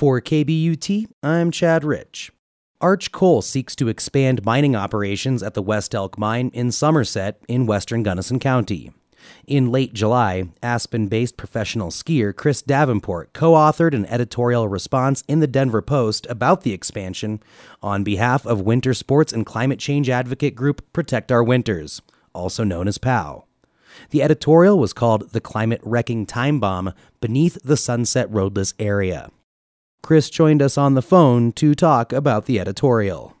[0.00, 2.32] For KBUT, I'm Chad Rich.
[2.80, 7.66] Arch Coal seeks to expand mining operations at the West Elk Mine in Somerset in
[7.66, 8.92] western Gunnison County.
[9.46, 15.40] In late July, Aspen based professional skier Chris Davenport co authored an editorial response in
[15.40, 17.42] the Denver Post about the expansion
[17.82, 22.00] on behalf of winter sports and climate change advocate group Protect Our Winters,
[22.32, 23.44] also known as POW.
[24.08, 29.30] The editorial was called The Climate Wrecking Time Bomb Beneath the Sunset Roadless Area.
[30.02, 33.36] Chris joined us on the phone to talk about the editorial.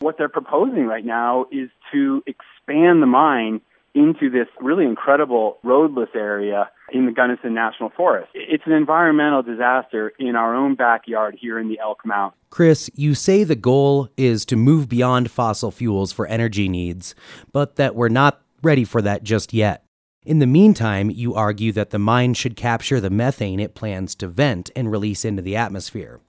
[0.00, 3.60] What they're proposing right now is to expand the mine
[3.94, 8.30] into this really incredible roadless area in the Gunnison National Forest.
[8.34, 12.38] It's an environmental disaster in our own backyard here in the Elk Mountain.
[12.50, 17.14] Chris, you say the goal is to move beyond fossil fuels for energy needs,
[17.52, 19.84] but that we're not ready for that just yet.
[20.26, 24.28] In the meantime, you argue that the mine should capture the methane it plans to
[24.28, 26.20] vent and release into the atmosphere.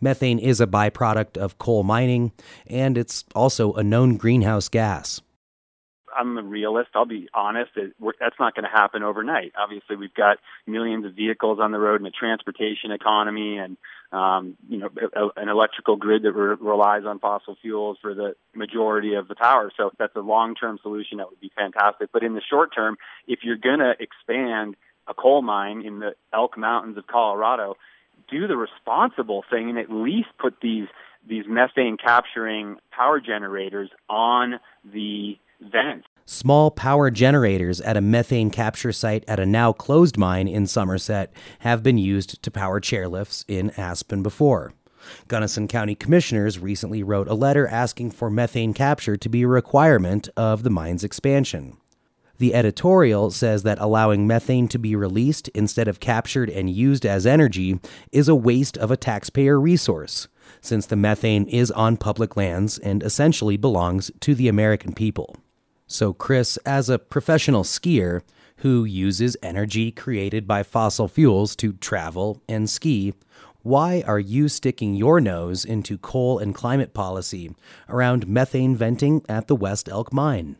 [0.00, 2.30] Methane is a byproduct of coal mining,
[2.68, 5.20] and it's also a known greenhouse gas.
[6.16, 6.90] I'm a realist.
[6.94, 7.70] I'll be honest.
[7.76, 9.52] It, that's not going to happen overnight.
[9.58, 13.76] Obviously, we've got millions of vehicles on the road and a transportation economy, and
[14.12, 18.34] um, you know, a, an electrical grid that re- relies on fossil fuels for the
[18.54, 19.70] majority of the power.
[19.76, 22.10] So if that's a long-term solution that would be fantastic.
[22.12, 26.14] But in the short term, if you're going to expand a coal mine in the
[26.32, 27.76] Elk Mountains of Colorado,
[28.30, 30.86] do the responsible thing and at least put these
[31.28, 36.06] these methane capturing power generators on the vents.
[36.26, 41.32] Small power generators at a methane capture site at a now closed mine in Somerset
[41.60, 44.72] have been used to power chairlifts in Aspen before.
[45.28, 50.28] Gunnison County commissioners recently wrote a letter asking for methane capture to be a requirement
[50.36, 51.76] of the mine's expansion.
[52.38, 57.26] The editorial says that allowing methane to be released instead of captured and used as
[57.26, 57.80] energy
[58.12, 60.26] is a waste of a taxpayer resource,
[60.60, 65.36] since the methane is on public lands and essentially belongs to the American people.
[65.92, 68.20] So, Chris, as a professional skier
[68.58, 73.12] who uses energy created by fossil fuels to travel and ski,
[73.62, 77.56] why are you sticking your nose into coal and climate policy
[77.88, 80.58] around methane venting at the West Elk mine?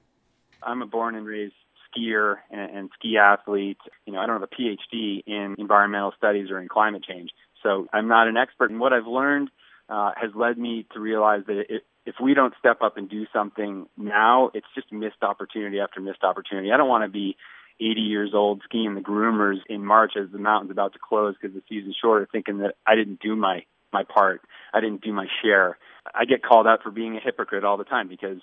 [0.64, 1.54] I'm a born and raised
[1.96, 3.78] skier and, and ski athlete.
[4.06, 7.30] You know, I don't have a PhD in environmental studies or in climate change,
[7.62, 8.72] so I'm not an expert.
[8.72, 9.48] And what I've learned
[9.88, 13.26] uh, has led me to realize that it, if we don't step up and do
[13.32, 16.72] something now, it's just missed opportunity after missed opportunity.
[16.72, 17.36] I don't want to be
[17.80, 21.54] 80 years old skiing the groomers in March as the mountain's about to close because
[21.54, 24.40] the season's shorter, thinking that I didn't do my my part,
[24.72, 25.76] I didn't do my share.
[26.14, 28.38] I get called out for being a hypocrite all the time because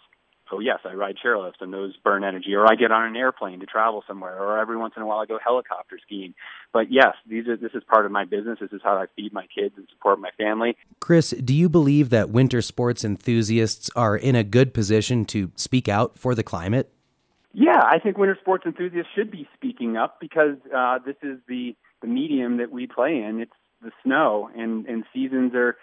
[0.51, 3.59] oh yes, I ride chairlifts and those burn energy, or I get on an airplane
[3.59, 6.33] to travel somewhere, or every once in a while I go helicopter skiing.
[6.73, 8.59] But yes, these are this is part of my business.
[8.59, 10.75] This is how I feed my kids and support my family.
[10.99, 15.87] Chris, do you believe that winter sports enthusiasts are in a good position to speak
[15.87, 16.91] out for the climate?
[17.53, 21.75] Yeah, I think winter sports enthusiasts should be speaking up because uh, this is the
[22.01, 23.39] the medium that we play in.
[23.41, 25.77] It's the snow, and and seasons are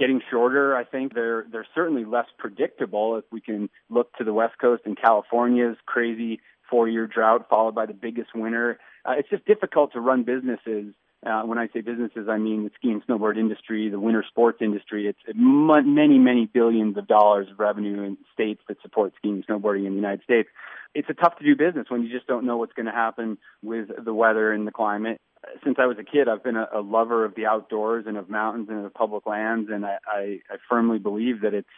[0.00, 0.74] getting shorter.
[0.74, 4.82] I think they're they're certainly less predictable if we can look to the West Coast
[4.86, 8.78] and California's crazy four-year drought followed by the biggest winter.
[9.04, 10.94] Uh, it's just difficult to run businesses.
[11.24, 14.58] Uh, when I say businesses, I mean the ski and snowboard industry, the winter sports
[14.62, 15.06] industry.
[15.06, 19.86] It's many, many billions of dollars of revenue in states that support skiing and snowboarding
[19.86, 20.48] in the United States.
[20.94, 23.36] It's a tough to do business when you just don't know what's going to happen
[23.62, 25.20] with the weather and the climate
[25.64, 28.28] since I was a kid, I've been a, a lover of the outdoors and of
[28.28, 30.20] mountains and of public lands, and I, I,
[30.50, 31.68] I firmly believe that it's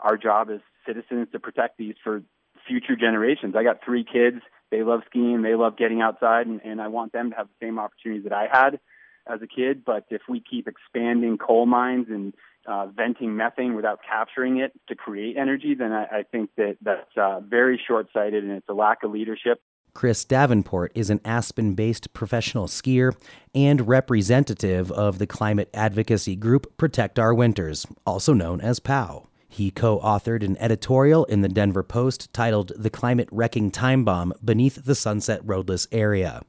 [0.00, 2.22] our job as citizens to protect these for
[2.66, 3.54] future generations.
[3.56, 7.12] I got three kids; they love skiing, they love getting outside, and, and I want
[7.12, 8.80] them to have the same opportunities that I had
[9.26, 9.84] as a kid.
[9.84, 12.34] But if we keep expanding coal mines and
[12.66, 17.16] uh, venting methane without capturing it to create energy, then I, I think that that's
[17.16, 19.60] uh, very short-sighted, and it's a lack of leadership.
[19.94, 23.14] Chris Davenport is an Aspen based professional skier
[23.54, 29.26] and representative of the climate advocacy group Protect Our Winters, also known as POW.
[29.48, 34.32] He co authored an editorial in the Denver Post titled The Climate Wrecking Time Bomb
[34.44, 36.42] Beneath the Sunset Roadless Area.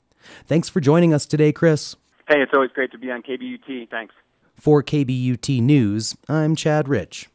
[0.45, 1.95] Thanks for joining us today, Chris.
[2.27, 3.89] Hey, it's always great to be on KBUT.
[3.89, 4.13] Thanks.
[4.55, 7.30] For KBUT News, I'm Chad Rich.